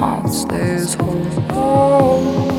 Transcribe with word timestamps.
hearts, 0.00 0.44
there's 0.46 0.96
oh. 0.98 2.40
hope. 2.40 2.49